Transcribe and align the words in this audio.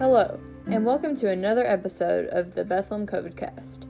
Hello, 0.00 0.40
and 0.64 0.86
welcome 0.86 1.14
to 1.16 1.28
another 1.28 1.62
episode 1.66 2.26
of 2.28 2.54
the 2.54 2.64
Bethlehem 2.64 3.06
COVID 3.06 3.36
Cast. 3.36 3.84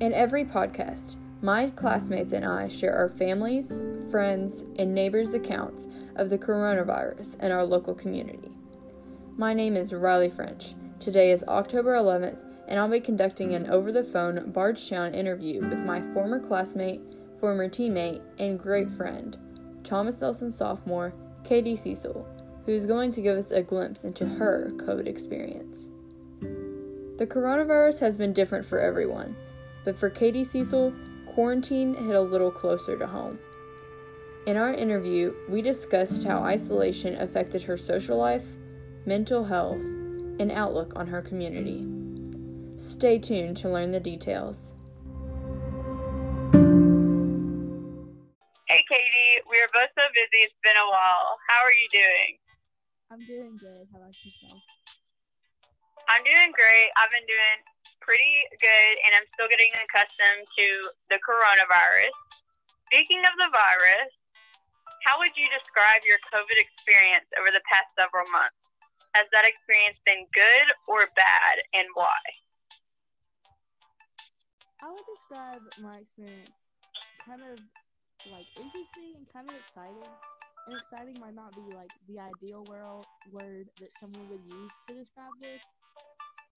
In 0.00 0.12
every 0.12 0.44
podcast, 0.44 1.14
my 1.40 1.70
classmates 1.70 2.32
and 2.32 2.44
I 2.44 2.66
share 2.66 2.96
our 2.96 3.08
families, 3.08 3.80
friends, 4.10 4.64
and 4.80 4.92
neighbors' 4.92 5.34
accounts 5.34 5.86
of 6.16 6.30
the 6.30 6.36
coronavirus 6.36 7.40
in 7.40 7.52
our 7.52 7.64
local 7.64 7.94
community. 7.94 8.50
My 9.36 9.54
name 9.54 9.76
is 9.76 9.92
Rylee 9.92 10.32
French. 10.32 10.74
Today 10.98 11.30
is 11.30 11.44
October 11.44 11.94
11th, 11.94 12.40
and 12.66 12.80
I'll 12.80 12.88
be 12.88 12.98
conducting 12.98 13.54
an 13.54 13.70
over 13.70 13.92
the 13.92 14.02
phone 14.02 14.50
Bardstown 14.50 15.14
interview 15.14 15.60
with 15.60 15.78
my 15.78 16.00
former 16.12 16.40
classmate, 16.40 17.02
former 17.38 17.68
teammate, 17.68 18.20
and 18.40 18.58
great 18.58 18.90
friend, 18.90 19.38
Thomas 19.84 20.20
Nelson 20.20 20.50
sophomore, 20.50 21.14
Katie 21.44 21.76
Cecil 21.76 22.26
who 22.66 22.72
is 22.72 22.86
going 22.86 23.12
to 23.12 23.20
give 23.20 23.36
us 23.36 23.50
a 23.50 23.62
glimpse 23.62 24.04
into 24.04 24.26
her 24.26 24.72
COVID 24.76 25.06
experience. 25.06 25.88
The 27.18 27.26
coronavirus 27.26 28.00
has 28.00 28.16
been 28.16 28.32
different 28.32 28.64
for 28.64 28.80
everyone, 28.80 29.36
but 29.84 29.98
for 29.98 30.10
Katie 30.10 30.44
Cecil, 30.44 30.92
quarantine 31.26 31.94
hit 31.94 32.14
a 32.14 32.20
little 32.20 32.50
closer 32.50 32.98
to 32.98 33.06
home. 33.06 33.38
In 34.46 34.56
our 34.56 34.72
interview, 34.72 35.34
we 35.48 35.62
discussed 35.62 36.24
how 36.24 36.42
isolation 36.42 37.14
affected 37.20 37.62
her 37.62 37.76
social 37.76 38.16
life, 38.16 38.56
mental 39.06 39.44
health, 39.44 39.80
and 39.80 40.50
outlook 40.50 40.92
on 40.96 41.06
her 41.06 41.22
community. 41.22 41.86
Stay 42.76 43.18
tuned 43.18 43.56
to 43.58 43.68
learn 43.68 43.92
the 43.92 44.00
details. 44.00 44.74
Hey 48.66 48.84
Katie, 48.90 49.42
we 49.48 49.58
are 49.58 49.68
both 49.72 49.90
so 49.96 50.04
busy, 50.14 50.42
it's 50.42 50.54
been 50.64 50.76
a 50.76 50.90
while. 50.90 51.38
How 51.46 51.62
are 51.62 51.70
you 51.70 51.88
doing? 51.92 52.41
I'm 53.12 53.20
doing 53.28 53.60
good. 53.60 53.84
How 53.92 54.00
about 54.00 54.16
yourself? 54.24 54.56
I'm 56.08 56.24
doing 56.24 56.48
great. 56.56 56.88
I've 56.96 57.12
been 57.12 57.28
doing 57.28 57.58
pretty 58.00 58.40
good, 58.56 58.92
and 59.04 59.12
I'm 59.12 59.28
still 59.28 59.52
getting 59.52 59.68
accustomed 59.76 60.48
to 60.48 60.66
the 61.12 61.20
coronavirus. 61.20 62.16
Speaking 62.88 63.20
of 63.28 63.36
the 63.36 63.52
virus, 63.52 64.08
how 65.04 65.20
would 65.20 65.36
you 65.36 65.44
describe 65.52 66.00
your 66.08 66.16
COVID 66.32 66.56
experience 66.56 67.28
over 67.36 67.52
the 67.52 67.60
past 67.68 67.92
several 68.00 68.24
months? 68.32 68.56
Has 69.12 69.28
that 69.36 69.44
experience 69.44 70.00
been 70.08 70.24
good 70.32 70.72
or 70.88 71.04
bad, 71.12 71.60
and 71.76 71.84
why? 71.92 72.16
I 74.80 74.88
would 74.88 75.04
describe 75.04 75.60
my 75.84 76.00
experience 76.00 76.72
kind 77.28 77.44
of 77.44 77.60
like 78.32 78.48
interesting 78.56 79.20
and 79.20 79.28
kind 79.28 79.52
of 79.52 79.56
exciting 79.60 80.00
and 80.66 80.76
exciting 80.76 81.18
might 81.18 81.34
not 81.34 81.54
be 81.54 81.62
like 81.74 81.90
the 82.08 82.20
ideal 82.20 82.64
world 82.64 83.06
word 83.32 83.66
that 83.80 83.92
someone 83.92 84.28
would 84.30 84.44
use 84.46 84.72
to 84.86 84.94
describe 84.94 85.34
this. 85.40 85.62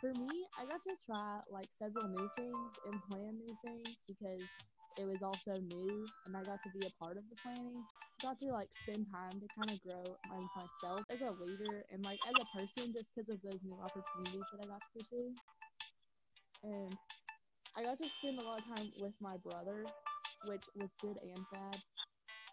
For 0.01 0.13
me, 0.13 0.45
I 0.59 0.65
got 0.65 0.83
to 0.83 0.95
try 1.05 1.39
like 1.49 1.71
several 1.71 2.07
new 2.07 2.29
things 2.35 2.71
and 2.85 3.01
plan 3.09 3.39
new 3.39 3.55
things 3.63 4.03
because 4.07 4.67
it 4.97 5.07
was 5.07 5.23
also 5.23 5.57
new 5.57 6.05
and 6.25 6.37
I 6.37 6.43
got 6.43 6.61
to 6.63 6.69
be 6.69 6.85
a 6.85 6.93
part 7.01 7.17
of 7.17 7.23
the 7.29 7.35
planning. 7.41 7.83
Got 8.21 8.39
to 8.39 8.51
like 8.51 8.69
spend 8.71 9.07
time 9.11 9.39
to 9.41 9.47
kind 9.57 9.71
of 9.71 9.81
grow 9.81 10.15
myself 10.53 11.05
as 11.09 11.21
a 11.21 11.31
leader 11.31 11.83
and 11.91 12.03
like 12.03 12.19
as 12.29 12.35
a 12.37 12.57
person 12.57 12.93
just 12.93 13.11
because 13.15 13.29
of 13.29 13.41
those 13.41 13.63
new 13.63 13.77
opportunities 13.81 14.45
that 14.53 14.61
I 14.61 14.67
got 14.67 14.81
to 14.81 14.91
pursue. 14.95 15.33
And 16.63 16.91
I 17.75 17.83
got 17.83 17.97
to 17.99 18.09
spend 18.09 18.39
a 18.39 18.43
lot 18.43 18.59
of 18.59 18.65
time 18.65 18.91
with 18.99 19.13
my 19.19 19.37
brother, 19.37 19.85
which 20.45 20.63
was 20.75 20.89
good 21.01 21.17
and 21.21 21.45
bad 21.51 21.81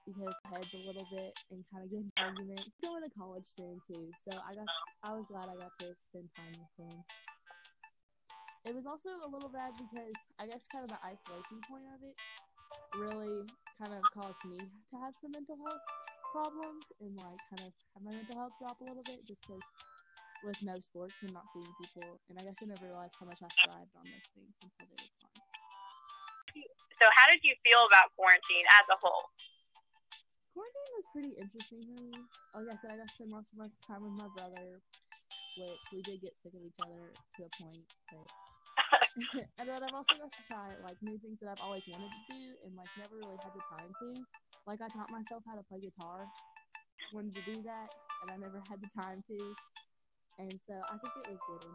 because 0.07 0.35
heads 0.51 0.73
a 0.75 0.83
little 0.87 1.07
bit 1.11 1.33
and 1.51 1.65
kind 1.71 1.85
of 1.85 1.91
get 1.91 2.03
an 2.03 2.13
argument. 2.19 2.65
Going 2.83 3.03
to 3.03 3.13
college 3.15 3.47
soon 3.47 3.81
too, 3.87 4.11
so 4.15 4.33
I 4.43 4.55
got 4.55 4.69
I 5.03 5.15
was 5.15 5.27
glad 5.27 5.51
I 5.51 5.57
got 5.59 5.73
to 5.83 5.95
spend 5.99 6.31
time 6.37 6.55
with 6.55 6.73
him. 6.79 6.97
It 8.63 8.75
was 8.75 8.87
also 8.87 9.11
a 9.11 9.31
little 9.31 9.51
bad 9.51 9.75
because 9.75 10.31
I 10.39 10.47
guess 10.47 10.71
kind 10.71 10.87
of 10.87 10.91
the 10.91 11.03
isolation 11.03 11.59
point 11.67 11.87
of 11.91 11.99
it 12.07 12.15
really 12.95 13.43
kind 13.81 13.91
of 13.91 14.03
caused 14.15 14.39
me 14.47 14.59
to 14.63 14.95
have 15.03 15.17
some 15.19 15.33
mental 15.35 15.59
health 15.59 15.83
problems 16.31 16.87
and 17.03 17.11
like 17.19 17.41
kind 17.51 17.67
of 17.67 17.73
have 17.95 18.03
my 18.07 18.15
mental 18.15 18.39
health 18.39 18.55
drop 18.63 18.79
a 18.81 18.87
little 18.87 19.03
bit 19.03 19.19
just 19.27 19.43
because 19.43 19.65
with 20.47 20.59
no 20.63 20.79
sports 20.79 21.19
and 21.23 21.35
not 21.35 21.47
seeing 21.51 21.67
people 21.79 22.19
and 22.31 22.39
I 22.39 22.43
guess 22.47 22.59
I 22.63 22.71
never 22.71 22.87
realized 22.87 23.15
how 23.19 23.27
much 23.27 23.43
I 23.43 23.51
thrived 23.67 23.95
on 23.99 24.07
those 24.07 24.29
things 24.35 24.55
until 24.63 24.87
they 24.87 24.99
were 24.99 25.15
gone. 25.19 25.43
So 27.03 27.11
how 27.19 27.27
did 27.27 27.43
you 27.43 27.59
feel 27.67 27.83
about 27.91 28.15
quarantine 28.15 28.63
as 28.79 28.87
a 28.87 28.99
whole? 29.03 29.27
Quarantine 30.53 30.93
was 30.97 31.09
pretty 31.13 31.33
interesting 31.41 31.81
for 31.89 31.97
me. 31.97 32.13
Like 32.53 32.69
I 32.69 32.77
said, 32.77 32.93
I 32.93 32.97
got 33.01 33.09
to 33.09 33.15
spend 33.17 33.33
most 33.33 33.53
of 33.53 33.59
my 33.59 33.69
time 33.89 34.05
with 34.05 34.17
my 34.17 34.29
brother, 34.37 34.81
which 35.57 35.85
we 35.93 36.01
did 36.05 36.21
get 36.21 36.37
sick 36.37 36.53
of 36.53 36.61
each 36.61 36.81
other 36.85 37.13
to 37.37 37.41
a 37.45 37.51
point. 37.57 37.85
But 38.13 38.27
and 39.59 39.67
then 39.69 39.81
I've 39.81 39.97
also 39.97 40.17
got 40.21 40.33
to 40.33 40.43
try 40.49 40.77
like 40.85 40.97
new 41.01 41.17
things 41.19 41.41
that 41.41 41.49
I've 41.49 41.65
always 41.65 41.85
wanted 41.89 42.13
to 42.13 42.23
do 42.29 42.43
and 42.65 42.77
like 42.77 42.89
never 43.01 43.17
really 43.17 43.41
had 43.41 43.53
the 43.57 43.65
time 43.73 43.91
to. 44.05 44.09
Like 44.69 44.81
I 44.85 44.89
taught 44.93 45.11
myself 45.11 45.43
how 45.49 45.57
to 45.57 45.65
play 45.65 45.81
guitar, 45.81 46.29
wanted 47.13 47.35
to 47.35 47.45
do 47.49 47.57
that, 47.65 47.89
and 48.23 48.29
I 48.31 48.37
never 48.37 48.61
had 48.69 48.79
the 48.81 48.93
time 48.93 49.25
to. 49.27 49.39
And 50.39 50.55
so 50.61 50.77
I 50.77 50.97
think 51.01 51.13
it 51.25 51.33
was 51.33 51.41
good. 51.49 51.73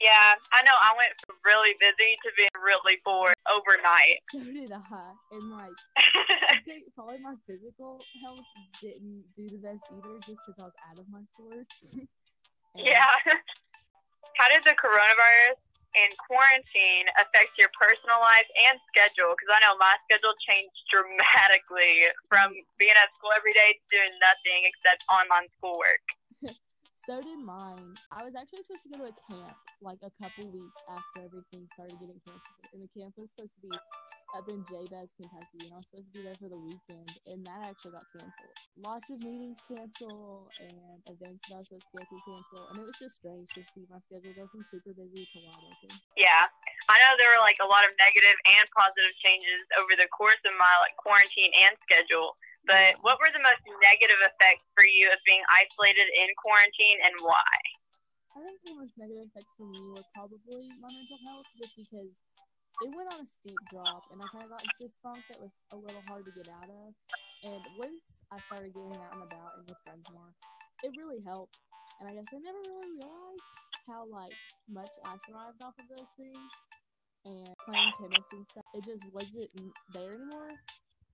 Yeah, 0.00 0.32
I 0.52 0.64
know. 0.64 0.72
I 0.72 0.96
went 0.96 1.12
from 1.28 1.36
really 1.44 1.76
busy 1.76 2.16
to 2.24 2.28
being 2.32 2.56
really 2.56 2.96
bored 3.04 3.36
overnight. 3.50 4.22
So 4.30 4.38
did 4.38 4.70
I. 4.70 5.10
And 5.32 5.50
like, 5.50 5.74
I'd 6.50 6.62
say 6.62 6.82
probably 6.94 7.18
my 7.18 7.34
physical 7.46 8.00
health 8.22 8.46
didn't 8.80 9.24
do 9.34 9.48
the 9.48 9.58
best 9.58 9.82
either, 9.90 10.14
just 10.22 10.40
because 10.46 10.58
I 10.62 10.70
was 10.70 10.78
out 10.86 10.98
of 10.98 11.06
my 11.10 11.22
sports. 11.34 11.98
yeah. 12.76 13.10
How 14.38 14.46
did 14.48 14.62
the 14.62 14.78
coronavirus 14.78 15.58
and 15.98 16.10
quarantine 16.22 17.10
affect 17.18 17.58
your 17.58 17.74
personal 17.74 18.22
life 18.22 18.46
and 18.70 18.78
schedule? 18.86 19.34
Because 19.34 19.50
I 19.50 19.58
know 19.66 19.74
my 19.82 19.98
schedule 20.06 20.34
changed 20.46 20.78
dramatically 20.94 22.06
from 22.30 22.54
mm-hmm. 22.54 22.78
being 22.78 22.94
at 22.94 23.10
school 23.18 23.34
every 23.34 23.52
day 23.52 23.74
to 23.74 23.82
doing 23.90 24.14
nothing 24.22 24.70
except 24.70 25.02
online 25.10 25.50
schoolwork. 25.58 26.06
So 27.10 27.18
did 27.18 27.42
mine. 27.42 27.98
I 28.14 28.22
was 28.22 28.38
actually 28.38 28.62
supposed 28.62 28.86
to 28.86 28.94
go 28.94 29.02
to 29.02 29.10
a 29.10 29.16
camp 29.26 29.58
like 29.82 29.98
a 30.06 30.14
couple 30.22 30.46
weeks 30.46 30.78
after 30.86 31.26
everything 31.26 31.66
started 31.74 31.98
getting 31.98 32.22
canceled. 32.22 32.70
And 32.70 32.86
the 32.86 32.90
camp 32.94 33.18
was 33.18 33.34
supposed 33.34 33.58
to 33.58 33.66
be 33.66 33.74
up 34.38 34.46
in 34.46 34.62
Jabez, 34.62 35.10
Kentucky, 35.18 35.66
and 35.66 35.74
I 35.74 35.82
was 35.82 35.90
supposed 35.90 36.06
to 36.06 36.14
be 36.14 36.22
there 36.22 36.38
for 36.38 36.46
the 36.46 36.62
weekend, 36.62 37.10
and 37.26 37.42
that 37.50 37.66
actually 37.66 37.98
got 37.98 38.06
canceled. 38.14 38.54
Lots 38.78 39.10
of 39.10 39.18
meetings 39.26 39.58
cancel 39.66 40.46
and 40.62 41.02
events 41.10 41.50
that 41.50 41.58
I 41.58 41.66
was 41.66 41.66
supposed 41.66 41.90
to 41.90 41.98
go 41.98 42.06
to 42.06 42.18
cancel, 42.30 42.62
and 42.70 42.78
it 42.78 42.86
was 42.86 42.94
just 43.02 43.18
strange 43.18 43.50
to 43.58 43.62
see 43.66 43.82
my 43.90 43.98
schedule 43.98 44.30
go 44.38 44.46
from 44.46 44.62
super 44.62 44.94
busy 44.94 45.26
to 45.34 45.38
wide 45.42 45.66
open. 45.66 45.90
Yeah, 46.14 46.46
I 46.86 46.94
know 47.02 47.18
there 47.18 47.34
were 47.34 47.42
like 47.42 47.58
a 47.58 47.66
lot 47.66 47.82
of 47.82 47.90
negative 47.98 48.38
and 48.46 48.70
positive 48.70 49.18
changes 49.18 49.66
over 49.82 49.98
the 49.98 50.06
course 50.14 50.38
of 50.46 50.54
my 50.54 50.72
like 50.78 50.94
quarantine 50.94 51.50
and 51.58 51.74
schedule. 51.82 52.38
But 52.68 53.00
what 53.00 53.16
were 53.18 53.32
the 53.32 53.40
most 53.40 53.64
negative 53.80 54.20
effects 54.20 54.68
for 54.76 54.84
you 54.84 55.08
of 55.08 55.18
being 55.24 55.40
isolated 55.48 56.08
in 56.12 56.28
quarantine 56.36 57.00
and 57.02 57.14
why? 57.24 57.56
I 58.36 58.44
think 58.44 58.60
the 58.62 58.76
most 58.76 58.94
negative 59.00 59.26
effects 59.32 59.52
for 59.56 59.66
me 59.66 59.80
were 59.90 60.06
probably 60.14 60.68
my 60.78 60.92
mental 60.92 61.18
health, 61.24 61.48
just 61.58 61.74
because 61.74 62.20
it 62.84 62.90
went 62.94 63.10
on 63.10 63.24
a 63.24 63.28
steep 63.28 63.58
drop, 63.72 64.04
and 64.12 64.20
I 64.22 64.26
kind 64.30 64.44
of 64.44 64.54
got 64.54 64.62
into 64.62 64.78
this 64.78 65.00
funk 65.02 65.24
that 65.28 65.40
was 65.40 65.52
a 65.72 65.76
little 65.76 66.04
hard 66.06 66.24
to 66.28 66.32
get 66.32 66.48
out 66.48 66.70
of. 66.70 66.94
And 67.42 67.60
once 67.80 68.20
I 68.30 68.38
started 68.38 68.76
getting 68.76 68.94
out 69.00 69.16
and 69.16 69.24
about 69.24 69.56
and 69.56 69.64
with 69.64 69.80
friends 69.82 70.04
more, 70.12 70.30
it 70.84 70.92
really 71.00 71.24
helped. 71.24 71.56
And 72.00 72.08
I 72.08 72.12
guess 72.14 72.28
I 72.32 72.38
never 72.44 72.60
really 72.60 72.92
realized 73.00 73.48
how 73.88 74.04
like 74.08 74.36
much 74.68 74.92
I 75.04 75.16
survived 75.24 75.60
off 75.64 75.76
of 75.80 75.88
those 75.88 76.12
things. 76.16 76.50
And 77.24 77.52
playing 77.68 77.92
tennis 78.00 78.24
and 78.32 78.46
stuff, 78.48 78.64
it 78.72 78.84
just 78.84 79.04
wasn't 79.12 79.50
there 79.92 80.14
anymore 80.16 80.56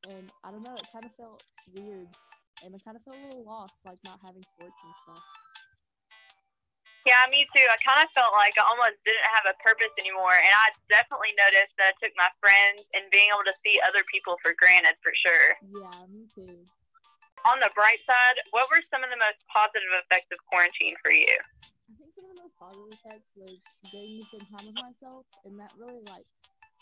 and 0.05 0.29
I 0.45 0.53
don't 0.53 0.63
know, 0.63 0.77
it 0.77 0.87
kind 0.93 1.07
of 1.07 1.15
felt 1.17 1.41
weird, 1.73 2.09
and 2.63 2.75
I 2.75 2.79
kind 2.85 2.97
of 2.97 3.03
felt 3.05 3.17
a 3.17 3.25
little 3.25 3.49
lost, 3.49 3.81
like 3.89 3.99
not 4.05 4.21
having 4.21 4.45
sports 4.45 4.77
and 4.85 4.95
stuff. 5.07 5.25
Yeah, 7.07 7.23
me 7.31 7.47
too. 7.55 7.63
I 7.63 7.79
kind 7.87 8.03
of 8.03 8.11
felt 8.19 8.35
like 8.35 8.59
I 8.59 8.67
almost 8.67 8.99
didn't 9.07 9.31
have 9.31 9.47
a 9.47 9.55
purpose 9.63 9.95
anymore, 9.95 10.35
and 10.35 10.51
I 10.51 10.75
definitely 10.91 11.31
noticed 11.39 11.71
that 11.79 11.95
I 11.95 11.99
took 12.03 12.11
my 12.19 12.27
friends 12.43 12.83
and 12.99 13.07
being 13.15 13.31
able 13.31 13.47
to 13.47 13.55
see 13.63 13.79
other 13.87 14.03
people 14.11 14.43
for 14.43 14.59
granted, 14.59 14.99
for 15.07 15.15
sure. 15.15 15.55
Yeah, 15.71 16.03
me 16.11 16.27
too. 16.27 16.67
On 17.47 17.63
the 17.63 17.71
bright 17.79 18.03
side, 18.11 18.43
what 18.51 18.67
were 18.75 18.83
some 18.91 19.07
of 19.07 19.11
the 19.15 19.23
most 19.23 19.39
positive 19.47 19.87
effects 20.03 20.35
of 20.35 20.43
quarantine 20.51 20.99
for 20.99 21.15
you? 21.15 21.31
I 21.31 21.95
think 21.95 22.11
some 22.11 22.27
of 22.27 22.35
the 22.35 22.43
most 22.43 22.59
positive 22.59 22.99
effects 22.99 23.31
was 23.39 23.55
getting 23.95 24.19
to 24.19 24.27
spend 24.27 24.51
time 24.51 24.67
with 24.67 24.75
myself, 24.83 25.31
and 25.47 25.55
that 25.63 25.71
really 25.79 26.03
like 26.11 26.27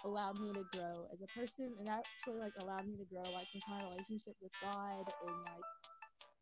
allowed 0.05 0.39
me 0.41 0.53
to 0.53 0.65
grow 0.77 1.09
as 1.13 1.23
a 1.23 1.29
person 1.39 1.73
and 1.81 1.89
actually 1.89 2.39
like 2.39 2.53
allowed 2.61 2.87
me 2.87 2.97
to 2.97 3.09
grow 3.09 3.25
like 3.33 3.49
with 3.55 3.65
my 3.69 3.81
relationship 3.89 4.37
with 4.41 4.53
God 4.61 5.05
and 5.27 5.37
like 5.49 5.69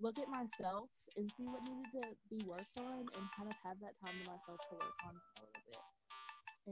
look 0.03 0.19
at 0.19 0.29
myself 0.29 0.91
and 1.17 1.31
see 1.31 1.47
what 1.47 1.63
needed 1.63 1.87
to 1.95 2.05
be 2.29 2.43
worked 2.47 2.75
on 2.79 3.07
and 3.07 3.25
kind 3.39 3.49
of 3.49 3.57
have 3.63 3.79
that 3.81 3.95
time 4.03 4.19
to 4.19 4.27
myself 4.27 4.59
to 4.69 4.75
work 4.75 4.99
on 5.07 5.15
a 5.15 5.41
little 5.41 5.63
bit. 5.63 5.87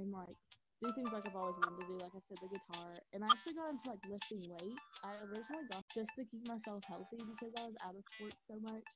And 0.02 0.10
like 0.12 0.36
do 0.82 0.90
things 0.96 1.12
like 1.12 1.26
I've 1.26 1.36
always 1.36 1.54
wanted 1.60 1.78
to 1.78 1.86
do, 1.86 1.96
like 2.00 2.16
I 2.16 2.20
said, 2.24 2.38
the 2.40 2.48
guitar. 2.48 2.98
And 3.12 3.22
I 3.22 3.28
actually 3.28 3.54
got 3.54 3.70
into 3.70 3.86
like 3.86 4.02
lifting 4.08 4.42
weights. 4.48 4.90
I 5.04 5.12
originally 5.28 5.68
got 5.68 5.84
just 5.94 6.16
to 6.16 6.24
keep 6.24 6.42
myself 6.48 6.82
healthy 6.88 7.20
because 7.20 7.52
I 7.54 7.68
was 7.68 7.76
out 7.84 7.94
of 7.94 8.02
sports 8.02 8.40
so 8.48 8.56
much. 8.64 8.88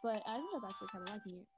But 0.00 0.22
I 0.30 0.38
ended 0.38 0.54
up 0.56 0.64
actually 0.64 0.88
kind 0.94 1.04
of 1.04 1.10
liking 1.10 1.42
it. 1.42 1.48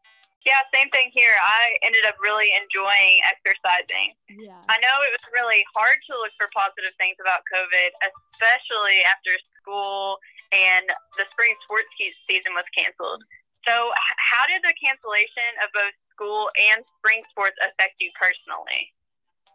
Yeah, 0.46 0.62
same 0.70 0.86
thing 0.94 1.10
here. 1.10 1.34
I 1.42 1.74
ended 1.82 2.06
up 2.06 2.14
really 2.22 2.54
enjoying 2.54 3.18
exercising. 3.26 4.14
Yeah. 4.30 4.62
I 4.70 4.78
know 4.78 4.94
it 5.02 5.10
was 5.10 5.26
really 5.34 5.66
hard 5.74 5.98
to 6.06 6.12
look 6.22 6.30
for 6.38 6.46
positive 6.54 6.94
things 7.02 7.18
about 7.18 7.42
COVID, 7.50 7.90
especially 8.30 9.02
after 9.02 9.34
school 9.58 10.22
and 10.54 10.86
the 11.18 11.26
spring 11.26 11.50
sports 11.66 11.90
season 11.98 12.54
was 12.54 12.62
canceled. 12.70 13.26
So, 13.66 13.90
how 14.22 14.46
did 14.46 14.62
the 14.62 14.70
cancellation 14.78 15.50
of 15.66 15.74
both 15.74 15.90
school 16.14 16.46
and 16.54 16.86
spring 17.02 17.26
sports 17.26 17.58
affect 17.58 17.98
you 17.98 18.14
personally? 18.14 18.94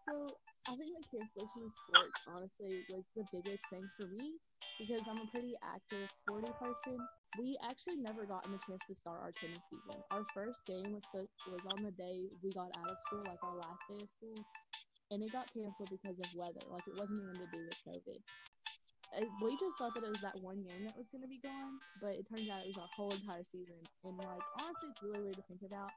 So, 0.04 0.36
I 0.70 0.76
think 0.78 0.94
the 0.94 1.06
cancellation 1.10 1.66
of 1.66 1.74
sports 1.74 2.22
honestly 2.30 2.86
was 2.94 3.02
the 3.18 3.26
biggest 3.34 3.66
thing 3.74 3.90
for 3.98 4.06
me 4.14 4.38
because 4.78 5.02
I'm 5.10 5.18
a 5.18 5.26
pretty 5.34 5.58
active, 5.66 6.06
sporty 6.14 6.54
person. 6.62 7.02
We 7.42 7.58
actually 7.66 7.98
never 7.98 8.30
gotten 8.30 8.52
the 8.54 8.62
chance 8.62 8.86
to 8.86 8.96
start 8.96 9.26
our 9.26 9.34
tennis 9.34 9.64
season. 9.74 9.98
Our 10.14 10.22
first 10.38 10.62
game 10.70 10.94
was 10.94 11.06
was 11.50 11.66
on 11.66 11.82
the 11.82 11.92
day 11.98 12.30
we 12.46 12.54
got 12.54 12.70
out 12.78 12.90
of 12.90 12.98
school, 13.10 13.26
like 13.26 13.42
our 13.42 13.58
last 13.58 13.82
day 13.90 13.98
of 13.98 14.10
school, 14.10 14.38
and 15.10 15.24
it 15.26 15.34
got 15.34 15.50
canceled 15.50 15.90
because 15.90 16.22
of 16.22 16.30
weather. 16.38 16.62
Like 16.70 16.86
it 16.86 16.94
wasn't 16.94 17.26
even 17.26 17.42
to 17.42 17.50
do 17.50 17.62
with 17.66 17.80
COVID. 17.90 18.20
We 19.44 19.58
just 19.58 19.76
thought 19.82 19.94
that 19.98 20.06
it 20.06 20.14
was 20.14 20.22
that 20.22 20.38
one 20.40 20.62
game 20.64 20.86
that 20.86 20.96
was 20.96 21.10
going 21.10 21.26
to 21.26 21.28
be 21.28 21.42
gone, 21.44 21.82
but 22.00 22.16
it 22.16 22.24
turns 22.30 22.48
out 22.48 22.64
it 22.64 22.72
was 22.72 22.80
our 22.80 22.92
whole 22.96 23.12
entire 23.12 23.44
season. 23.44 23.82
And 24.06 24.16
like 24.18 24.46
honestly, 24.62 24.88
it's 24.94 25.04
really 25.04 25.26
weird 25.26 25.36
to 25.36 25.46
think 25.50 25.66
about 25.66 25.92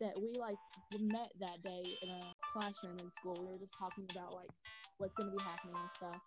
that 0.00 0.14
we 0.20 0.34
like 0.38 0.58
met 0.98 1.30
that 1.40 1.62
day 1.62 1.82
in 2.02 2.08
a 2.10 2.22
classroom 2.52 2.98
in 2.98 3.10
school. 3.12 3.36
We 3.38 3.52
were 3.52 3.58
just 3.58 3.74
talking 3.78 4.06
about 4.10 4.34
like 4.34 4.50
what's 4.98 5.14
going 5.14 5.30
to 5.30 5.36
be 5.36 5.42
happening 5.42 5.76
and 5.76 5.90
stuff. 5.96 6.20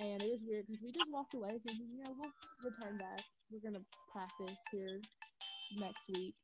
And 0.00 0.22
it 0.22 0.30
was 0.30 0.42
weird 0.46 0.66
because 0.66 0.82
we 0.82 0.92
just 0.92 1.10
walked 1.10 1.34
away 1.34 1.58
thinking, 1.58 1.90
you 1.90 2.04
know, 2.04 2.14
we'll 2.14 2.30
return 2.62 2.96
back. 2.98 3.18
We're 3.50 3.58
gonna 3.58 3.82
practice 4.12 4.54
here 4.70 5.00
next 5.76 6.06
week. 6.14 6.34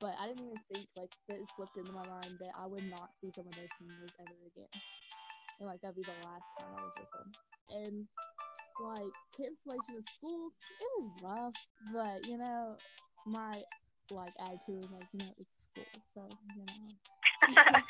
But 0.00 0.14
I 0.20 0.28
didn't 0.28 0.46
even 0.46 0.62
think 0.72 0.86
like 0.96 1.10
that 1.28 1.46
slipped 1.56 1.76
into 1.76 1.92
my 1.92 2.06
mind 2.06 2.38
that 2.38 2.52
I 2.56 2.66
would 2.66 2.84
not 2.88 3.14
see 3.14 3.30
some 3.30 3.46
of 3.46 3.52
those 3.56 3.72
seniors 3.78 4.14
ever 4.20 4.38
again. 4.46 4.70
And 5.58 5.68
like 5.68 5.80
that'd 5.80 5.96
be 5.96 6.02
the 6.02 6.24
last 6.24 6.46
time 6.58 6.70
I 6.78 6.84
was 6.84 6.94
with 7.00 7.10
them. 7.10 7.32
And 7.70 8.06
like 8.80 9.12
cancellation 9.36 9.96
of 9.98 10.04
school, 10.04 10.50
it 10.80 10.88
was 10.98 11.10
rough. 11.22 11.54
But 11.92 12.26
you 12.28 12.38
know, 12.38 12.76
my 13.26 13.60
like 14.16 14.34
attitude 14.40 14.82
was 14.82 14.92
like, 14.92 15.08
you 15.12 15.20
know, 15.20 15.32
it's 15.38 15.68
school, 15.68 15.86
so 16.02 16.22
you 16.26 16.62
know. 16.62 16.94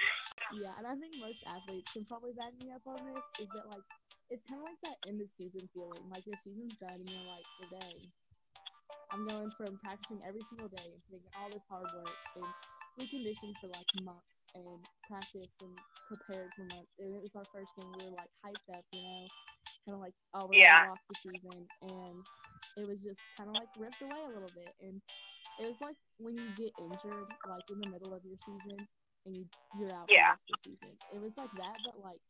yeah, 0.62 0.74
and 0.78 0.86
I 0.86 0.94
think 0.96 1.16
most 1.20 1.42
athletes 1.46 1.92
can 1.92 2.04
probably 2.04 2.32
back 2.32 2.52
me 2.62 2.70
up 2.72 2.82
on 2.86 3.00
this. 3.06 3.24
Is 3.40 3.48
that 3.54 3.66
like 3.68 3.84
it's 4.30 4.44
kind 4.46 4.62
of 4.62 4.66
like 4.70 4.80
that 4.86 4.98
end 5.10 5.20
of 5.20 5.28
season 5.30 5.68
feeling. 5.74 6.06
Like 6.10 6.22
your 6.26 6.38
season's 6.38 6.78
done 6.78 6.94
and 6.94 7.10
you're 7.10 7.26
like, 7.26 7.46
today, 7.66 7.98
I'm 9.10 9.26
going 9.26 9.50
from 9.58 9.78
practicing 9.82 10.22
every 10.22 10.42
single 10.46 10.70
day 10.70 10.86
and 10.86 11.02
putting 11.10 11.26
all 11.34 11.50
this 11.50 11.66
hard 11.66 11.90
work 11.90 12.14
and 12.38 12.46
we 12.98 13.06
conditioned 13.10 13.56
for 13.58 13.66
like 13.66 13.90
months 14.02 14.46
and 14.54 14.78
practice 15.08 15.54
and 15.62 15.74
prepared 16.06 16.50
for 16.54 16.62
months. 16.74 16.98
And 16.98 17.14
it 17.14 17.22
was 17.22 17.34
our 17.34 17.46
first 17.54 17.74
game. 17.74 17.90
We 17.98 18.06
were 18.06 18.14
like 18.14 18.30
hyped 18.44 18.68
up, 18.76 18.84
you 18.92 19.02
know, 19.02 19.26
kind 19.86 19.94
of 19.94 20.00
like, 20.00 20.14
oh, 20.34 20.46
we're 20.46 20.62
yeah. 20.62 20.86
gonna 20.86 21.00
the 21.08 21.16
season. 21.18 21.66
And 21.82 22.16
it 22.76 22.86
was 22.86 23.02
just 23.02 23.20
kind 23.36 23.50
of 23.50 23.54
like 23.56 23.70
ripped 23.78 24.02
away 24.02 24.20
a 24.20 24.30
little 24.30 24.52
bit. 24.54 24.74
And 24.82 25.00
it 25.60 25.68
was 25.68 25.80
like 25.80 25.96
when 26.16 26.36
you 26.36 26.48
get 26.56 26.72
injured, 26.80 27.28
like 27.44 27.68
in 27.68 27.80
the 27.84 27.90
middle 27.92 28.16
of 28.16 28.24
your 28.24 28.36
season 28.40 28.80
and 29.26 29.36
you, 29.36 29.44
you're 29.76 29.92
out 29.92 30.08
yeah. 30.08 30.32
for 30.40 30.56
the 30.56 30.72
season. 30.72 30.96
It 31.12 31.20
was 31.20 31.36
like 31.36 31.52
that, 31.60 31.76
but 31.84 32.00
like 32.00 32.20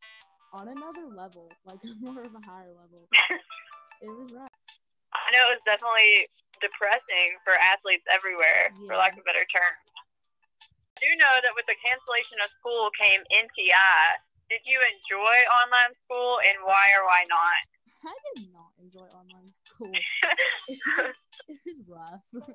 on 0.52 0.66
another 0.66 1.06
level, 1.06 1.46
like 1.64 1.78
more 2.02 2.18
of 2.18 2.34
a 2.34 2.42
higher 2.42 2.74
level. 2.74 3.06
it 4.02 4.10
was 4.10 4.34
rough. 4.34 4.50
I 5.14 5.30
know 5.30 5.54
it 5.54 5.62
was 5.62 5.66
definitely 5.66 6.26
depressing 6.58 7.38
for 7.46 7.54
athletes 7.54 8.04
everywhere, 8.10 8.74
yeah. 8.74 8.86
for 8.90 8.98
lack 8.98 9.14
of 9.14 9.22
a 9.22 9.26
better 9.26 9.46
term. 9.46 9.74
I 10.66 10.98
do 10.98 11.10
know 11.16 11.34
that 11.46 11.54
with 11.54 11.64
the 11.70 11.78
cancellation 11.78 12.42
of 12.42 12.50
school 12.58 12.90
came 12.98 13.22
NTI. 13.30 14.02
Did 14.50 14.66
you 14.66 14.82
enjoy 14.82 15.36
online 15.62 15.94
school, 16.02 16.42
and 16.42 16.58
why 16.66 16.90
or 16.98 17.06
why 17.06 17.22
not? 17.30 17.62
I 18.02 18.16
did 18.34 18.50
not 18.50 18.74
enjoy 18.82 19.06
online 19.14 19.50
school. 19.54 19.94
it, 19.94 20.78
was, 20.98 21.14
it 21.48 21.58
was 21.64 21.78
rough. 21.86 22.50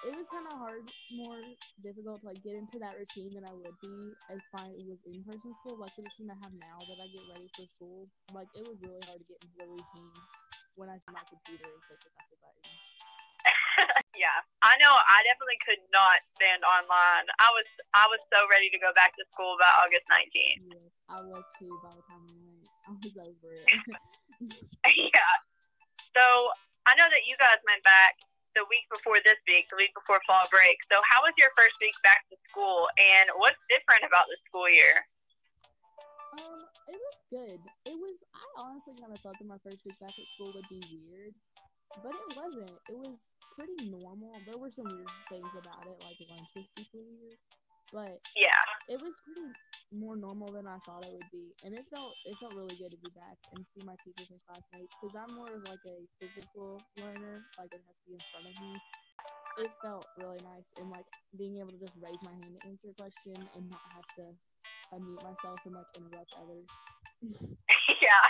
It 0.00 0.16
was 0.16 0.32
kind 0.32 0.48
of 0.48 0.56
hard, 0.56 0.84
more 1.12 1.36
difficult 1.84 2.24
to 2.24 2.32
like 2.32 2.40
get 2.40 2.56
into 2.56 2.80
that 2.80 2.96
routine 2.96 3.36
than 3.36 3.44
I 3.44 3.52
would 3.52 3.76
be 3.84 4.16
if 4.32 4.44
I 4.56 4.72
was 4.88 5.04
in 5.04 5.20
person 5.28 5.52
school. 5.52 5.76
Like 5.76 5.92
the 5.92 6.08
routine 6.08 6.32
I 6.32 6.38
have 6.40 6.54
now 6.56 6.80
that 6.88 6.96
I 6.96 7.06
get 7.12 7.24
ready 7.28 7.48
for 7.52 7.68
school, 7.76 8.08
like 8.32 8.48
it 8.56 8.64
was 8.64 8.80
really 8.80 9.04
hard 9.04 9.20
to 9.20 9.26
get 9.28 9.36
into 9.44 9.56
the 9.60 9.68
routine 9.68 10.14
when 10.80 10.88
I 10.88 10.96
my 11.12 11.20
computer 11.28 11.68
and 11.68 11.80
click 11.84 12.00
a 12.00 12.10
couple 12.16 12.36
buttons. 12.40 12.80
yeah, 14.24 14.40
I 14.64 14.80
know. 14.80 14.88
I 14.88 15.20
definitely 15.28 15.60
could 15.60 15.84
not 15.92 16.16
stand 16.32 16.64
online. 16.64 17.28
I 17.36 17.52
was 17.52 17.68
I 17.92 18.08
was 18.08 18.24
so 18.32 18.40
ready 18.48 18.72
to 18.72 18.80
go 18.80 18.96
back 18.96 19.12
to 19.20 19.22
school 19.28 19.60
by 19.60 19.68
August 19.84 20.08
19th. 20.08 20.64
Yes, 20.64 20.92
I 21.12 21.20
was 21.28 21.44
too. 21.60 21.76
By 21.84 21.92
the 21.92 22.04
time 22.08 22.24
we 22.24 22.40
went, 22.40 22.64
I 22.88 22.96
was 22.96 23.14
over 23.20 23.52
it. 23.52 23.68
yeah. 25.12 25.34
So 26.16 26.24
I 26.88 26.96
know 26.96 27.04
that 27.04 27.28
you 27.28 27.36
guys 27.36 27.60
went 27.68 27.84
back 27.84 28.16
the 28.54 28.66
week 28.66 28.86
before 28.90 29.18
this 29.22 29.38
week, 29.46 29.70
the 29.70 29.78
week 29.78 29.94
before 29.94 30.18
fall 30.26 30.46
break. 30.50 30.78
So, 30.90 30.98
how 31.06 31.22
was 31.22 31.34
your 31.38 31.50
first 31.54 31.78
week 31.78 31.94
back 32.02 32.26
to 32.30 32.36
school, 32.50 32.90
and 32.98 33.30
what's 33.38 33.60
different 33.70 34.02
about 34.06 34.26
the 34.26 34.38
school 34.46 34.68
year? 34.70 35.06
Um, 36.38 36.62
it 36.86 36.98
was 36.98 37.16
good. 37.30 37.60
It 37.86 37.96
was. 37.98 38.22
I 38.34 38.44
honestly 38.58 38.94
kind 38.98 39.12
of 39.12 39.18
thought 39.22 39.38
that 39.38 39.48
my 39.48 39.60
first 39.62 39.82
week 39.86 39.98
back 39.98 40.14
at 40.14 40.26
school 40.34 40.50
would 40.54 40.68
be 40.70 40.82
weird, 41.06 41.34
but 42.02 42.14
it 42.14 42.30
wasn't. 42.34 42.76
It 42.90 42.98
was 42.98 43.30
pretty 43.54 43.90
normal. 43.90 44.34
There 44.46 44.58
were 44.58 44.70
some 44.70 44.86
weird 44.86 45.10
things 45.28 45.52
about 45.58 45.86
it, 45.86 45.98
like 46.02 46.18
lunch 46.30 46.50
was 46.54 46.70
super 46.74 47.02
weird, 47.02 47.38
but 47.92 48.18
yeah, 48.36 48.62
it 48.88 48.98
was 49.00 49.18
pretty 49.24 49.46
more 49.90 50.14
normal 50.14 50.54
than 50.54 50.66
I 50.66 50.78
thought 50.86 51.02
it 51.02 51.12
would 51.12 51.30
be, 51.34 51.50
and 51.66 51.74
it 51.74 51.84
felt 51.90 52.14
it 52.24 52.38
felt 52.38 52.54
really 52.54 52.78
good 52.78 52.94
to 52.94 53.00
be 53.02 53.10
back 53.14 53.36
and 53.52 53.66
see 53.66 53.82
my 53.82 53.98
teachers 54.06 54.30
and 54.30 54.40
classmates 54.46 54.94
because 54.98 55.14
I'm 55.18 55.34
more 55.34 55.50
of 55.50 55.62
like 55.66 55.82
a 55.86 55.98
physical 56.22 56.82
learner, 56.96 57.42
like 57.58 57.74
it 57.74 57.82
has 57.86 57.96
to 58.02 58.06
be 58.06 58.14
in 58.14 58.24
front 58.30 58.46
of 58.46 58.54
me. 58.62 58.72
It 59.58 59.70
felt 59.82 60.06
really 60.16 60.40
nice, 60.46 60.70
and 60.78 60.88
like 60.90 61.06
being 61.34 61.58
able 61.58 61.74
to 61.74 61.80
just 61.82 61.98
raise 61.98 62.20
my 62.22 62.32
hand 62.32 62.54
to 62.54 62.62
answer 62.70 62.90
a 62.90 62.96
question 62.96 63.38
and 63.54 63.62
not 63.66 63.82
have 63.94 64.08
to 64.18 64.26
unmute 64.94 65.22
myself 65.22 65.58
and 65.66 65.74
like 65.74 65.90
interrupt 65.98 66.30
others. 66.38 66.70
yeah. 68.02 68.22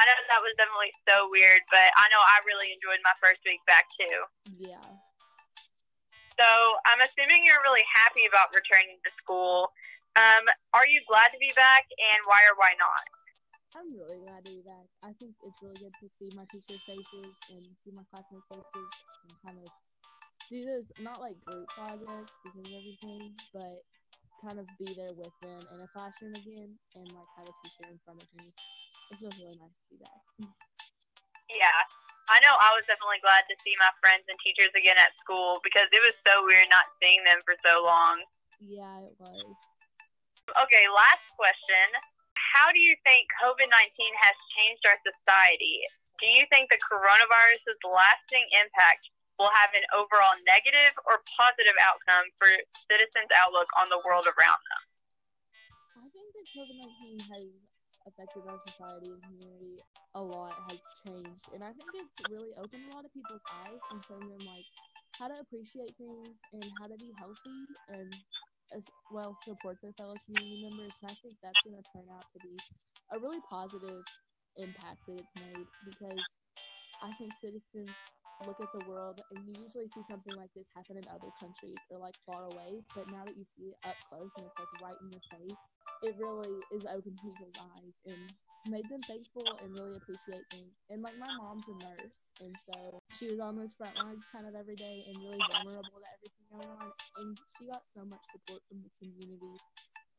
I 0.00 0.02
know 0.08 0.18
that 0.34 0.42
was 0.42 0.54
definitely 0.58 0.90
so 1.06 1.30
weird, 1.30 1.62
but 1.70 1.94
I 1.94 2.10
know 2.10 2.18
I 2.18 2.42
really 2.42 2.74
enjoyed 2.74 2.98
my 3.06 3.14
first 3.22 3.38
week 3.46 3.62
back 3.70 3.86
too. 3.94 4.18
Yeah. 4.66 4.82
So 6.38 6.48
I'm 6.88 7.00
assuming 7.04 7.44
you're 7.44 7.62
really 7.62 7.84
happy 7.88 8.24
about 8.28 8.54
returning 8.56 8.96
to 9.04 9.10
school. 9.20 9.72
Um, 10.16 10.44
are 10.76 10.84
you 10.88 11.00
glad 11.08 11.32
to 11.32 11.40
be 11.40 11.52
back, 11.56 11.88
and 11.88 12.20
why 12.28 12.44
or 12.44 12.56
why 12.60 12.76
not? 12.76 13.04
I'm 13.72 13.88
really 13.96 14.20
glad 14.20 14.44
to 14.44 14.52
be 14.52 14.64
back. 14.68 14.84
I 15.00 15.16
think 15.16 15.32
it's 15.40 15.56
really 15.64 15.80
good 15.80 15.96
to 16.04 16.08
see 16.08 16.28
my 16.36 16.44
teachers' 16.52 16.84
faces 16.84 17.32
and 17.48 17.64
see 17.80 17.92
my 17.96 18.04
classmates' 18.12 18.44
faces 18.48 18.92
and 19.24 19.32
kind 19.40 19.56
of 19.56 19.68
do 20.52 20.60
those 20.68 20.92
not 21.00 21.24
like 21.24 21.40
group 21.48 21.64
projects 21.72 22.36
because 22.44 22.60
of 22.60 22.76
everything, 22.76 23.32
but 23.56 23.80
kind 24.44 24.60
of 24.60 24.68
be 24.76 24.92
there 24.92 25.16
with 25.16 25.32
them 25.40 25.64
in 25.72 25.80
a 25.80 25.88
classroom 25.96 26.36
again 26.36 26.76
and 26.96 27.08
like 27.16 27.30
have 27.40 27.48
a 27.48 27.54
teacher 27.64 27.88
in 27.88 27.96
front 28.04 28.20
of 28.20 28.28
me. 28.36 28.52
It 29.08 29.16
feels 29.16 29.40
really 29.40 29.56
nice 29.56 29.72
to 29.72 29.88
be 29.88 29.98
back. 30.04 30.20
Yeah. 31.48 31.81
I 32.32 32.40
know 32.40 32.56
I 32.56 32.72
was 32.72 32.88
definitely 32.88 33.20
glad 33.20 33.44
to 33.44 33.56
see 33.60 33.76
my 33.76 33.92
friends 34.00 34.24
and 34.24 34.40
teachers 34.40 34.72
again 34.72 34.96
at 34.96 35.12
school 35.20 35.60
because 35.60 35.84
it 35.92 36.00
was 36.00 36.16
so 36.24 36.40
weird 36.48 36.64
not 36.72 36.88
seeing 36.96 37.20
them 37.28 37.44
for 37.44 37.52
so 37.60 37.84
long. 37.84 38.24
Yeah, 38.56 39.04
it 39.04 39.12
was. 39.20 39.52
Okay, 40.64 40.88
last 40.88 41.28
question. 41.36 41.92
How 42.56 42.72
do 42.72 42.80
you 42.80 42.96
think 43.04 43.28
COVID 43.36 43.68
19 43.68 44.24
has 44.24 44.36
changed 44.56 44.80
our 44.88 44.96
society? 45.04 45.84
Do 46.24 46.28
you 46.32 46.48
think 46.48 46.72
the 46.72 46.80
coronavirus's 46.80 47.80
lasting 47.84 48.48
impact 48.64 49.12
will 49.36 49.52
have 49.52 49.76
an 49.76 49.84
overall 49.92 50.32
negative 50.48 50.96
or 51.04 51.20
positive 51.36 51.76
outcome 51.84 52.32
for 52.40 52.48
citizens' 52.88 53.32
outlook 53.36 53.68
on 53.76 53.92
the 53.92 54.00
world 54.08 54.24
around 54.24 54.60
them? 54.72 54.82
I 56.00 56.08
think 56.08 56.32
that 56.32 56.48
COVID 56.48 56.80
19 56.80 57.28
has 57.28 57.44
affected 58.06 58.46
our 58.46 58.58
society 58.58 59.12
and 59.12 59.22
community 59.22 59.82
a 60.14 60.22
lot 60.22 60.54
has 60.68 60.90
changed. 61.04 61.48
And 61.52 61.64
i 61.64 61.72
think 61.72 61.90
it's 61.94 62.20
really 62.30 62.52
opened 62.56 62.84
a 62.88 62.92
lot 62.94 63.04
of 63.04 63.12
people's 63.12 63.44
eyes 63.50 63.80
and 63.90 64.02
shown 64.04 64.28
them 64.28 64.44
like 64.46 64.66
how 65.18 65.28
to 65.28 65.38
appreciate 65.40 65.96
things 65.96 66.46
and 66.52 66.70
how 66.78 66.86
to 66.88 66.96
be 66.98 67.12
healthy 67.18 67.66
and 67.88 68.24
as 68.72 68.90
well 69.10 69.34
support 69.34 69.78
their 69.82 69.92
fellow 69.92 70.18
community 70.24 70.56
members. 70.56 70.98
And 71.02 71.10
i 71.12 71.14
think 71.22 71.36
that's 71.42 71.60
going 71.62 71.76
to 71.76 71.92
turn 71.92 72.08
out 72.10 72.26
to 72.34 72.40
be 72.40 72.62
a 73.12 73.18
really 73.18 73.40
positive 73.40 74.04
impact 74.56 75.00
that 75.06 75.18
it's 75.18 75.36
made 75.36 75.66
because 75.84 76.38
i 77.02 77.12
think 77.12 77.34
citizens 77.34 78.10
look 78.46 78.58
at 78.60 78.72
the 78.72 78.82
world 78.88 79.20
and 79.30 79.40
you 79.46 79.54
usually 79.62 79.86
see 79.86 80.02
something 80.02 80.34
like 80.36 80.50
this 80.56 80.66
happen 80.74 80.96
in 80.96 81.04
other 81.08 81.30
countries 81.38 81.86
or 81.90 81.98
like 81.98 82.14
far 82.26 82.50
away 82.50 82.82
but 82.94 83.06
now 83.08 83.24
that 83.24 83.36
you 83.36 83.44
see 83.44 83.70
it 83.70 83.78
up 83.86 83.96
close 84.08 84.34
and 84.36 84.46
it's 84.46 84.58
like 84.58 84.68
right 84.82 84.98
in 85.00 85.10
your 85.10 85.22
face 85.30 85.76
it 86.02 86.14
really 86.18 86.58
is 86.74 86.84
opening 86.86 87.18
people's 87.22 87.54
eyes 87.54 88.02
and 88.06 88.18
made 88.66 88.86
them 88.86 89.02
thankful 89.10 89.58
and 89.62 89.74
really 89.74 89.98
appreciate 89.98 90.46
things. 90.50 90.74
And 90.90 91.02
like 91.02 91.18
my 91.18 91.30
mom's 91.38 91.66
a 91.66 91.74
nurse, 91.82 92.30
and 92.38 92.54
so 92.54 92.98
she 93.14 93.26
was 93.26 93.42
on 93.42 93.58
those 93.58 93.74
front 93.74 93.98
lines 93.98 94.22
kind 94.30 94.46
of 94.46 94.54
every 94.54 94.76
day 94.78 95.02
and 95.06 95.18
really 95.18 95.42
vulnerable 95.50 95.98
to 95.98 96.08
everything 96.14 96.46
going 96.50 96.70
on. 96.70 96.90
And 97.18 97.38
she 97.46 97.66
got 97.66 97.82
so 97.86 98.06
much 98.06 98.22
support 98.30 98.62
from 98.70 98.82
the 98.86 98.92
community. 99.02 99.58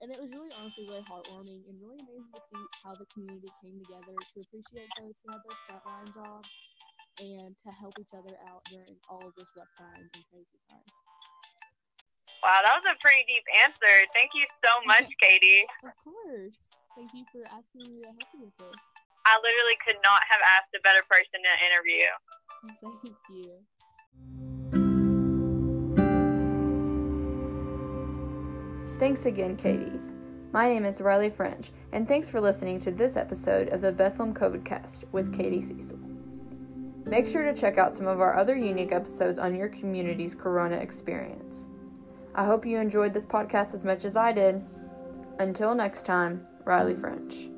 And 0.04 0.12
it 0.12 0.20
was 0.20 0.36
really 0.36 0.52
honestly 0.60 0.84
really 0.84 1.06
heartwarming 1.08 1.64
and 1.72 1.80
really 1.80 2.04
amazing 2.04 2.28
to 2.36 2.42
see 2.44 2.64
how 2.84 2.92
the 3.00 3.08
community 3.16 3.48
came 3.64 3.80
together 3.80 4.12
to 4.20 4.36
appreciate 4.44 4.92
those 5.00 5.16
who 5.24 5.32
had 5.32 5.40
those 5.48 5.62
frontline 5.64 6.12
jobs 6.12 6.52
and 7.20 7.56
to 7.64 7.70
help 7.70 7.94
each 8.00 8.14
other 8.14 8.36
out 8.50 8.64
during 8.72 8.96
all 9.10 9.22
of 9.22 9.34
this 9.36 9.48
rough 9.58 9.70
times 9.78 10.10
and 10.16 10.24
crazy 10.32 10.60
times. 10.70 10.92
Wow, 12.44 12.60
that 12.64 12.76
was 12.76 12.84
a 12.90 12.96
pretty 13.00 13.24
deep 13.28 13.44
answer. 13.64 13.94
Thank 14.14 14.32
you 14.36 14.46
so 14.64 14.72
much, 14.88 15.08
Katie. 15.22 15.64
Of 15.84 15.96
course. 16.04 16.60
Thank 16.96 17.12
you 17.14 17.26
for 17.32 17.42
asking 17.56 17.94
me 17.94 18.02
to 18.02 18.10
help 18.10 18.30
you 18.34 18.40
with 18.46 18.58
this. 18.58 18.84
I 19.26 19.40
literally 19.40 19.78
could 19.86 19.98
not 20.04 20.22
have 20.28 20.42
asked 20.44 20.76
a 20.76 20.82
better 20.84 21.02
person 21.08 21.40
to 21.40 21.54
interview. 21.64 22.12
Thank 23.02 23.18
you. 23.32 23.64
Thanks 29.00 29.26
again, 29.26 29.56
Katie. 29.56 30.00
My 30.52 30.70
name 30.70 30.86
is 30.86 31.00
Rylee 31.00 31.34
French, 31.34 31.72
and 31.92 32.08
thanks 32.08 32.30
for 32.30 32.40
listening 32.40 32.78
to 32.82 32.92
this 32.92 33.18
episode 33.18 33.70
of 33.70 33.82
the 33.82 33.92
Bethlehem 33.92 34.36
COVID 34.36 34.64
Cast 34.64 35.06
with 35.12 35.36
Katie 35.36 35.62
Cecil. 35.62 36.13
Make 37.14 37.28
sure 37.28 37.44
to 37.44 37.54
check 37.54 37.78
out 37.78 37.94
some 37.94 38.08
of 38.08 38.22
our 38.22 38.36
other 38.36 38.58
unique 38.58 38.92
episodes 38.92 39.38
on 39.38 39.54
your 39.54 39.68
community's 39.68 40.34
Corona 40.34 40.78
experience. 40.78 41.68
I 42.34 42.44
hope 42.44 42.66
you 42.66 42.80
enjoyed 42.80 43.14
this 43.14 43.24
podcast 43.24 43.76
as 43.76 43.84
much 43.84 44.04
as 44.04 44.18
I 44.18 44.32
did. 44.32 44.66
Until 45.38 45.76
next 45.76 46.08
time, 46.08 46.48
Rylee 46.66 47.00
French. 47.00 47.52